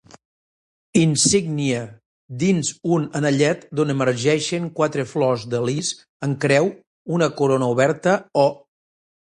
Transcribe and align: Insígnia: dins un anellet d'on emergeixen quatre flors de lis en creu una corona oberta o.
Insígnia: 1.01 1.81
dins 2.43 2.71
un 2.95 3.05
anellet 3.21 3.67
d'on 3.81 3.95
emergeixen 3.97 4.67
quatre 4.81 5.07
flors 5.13 5.47
de 5.53 5.61
lis 5.69 5.93
en 6.29 6.35
creu 6.47 6.75
una 7.19 7.31
corona 7.43 7.71
oberta 7.77 8.21
o. 8.49 8.51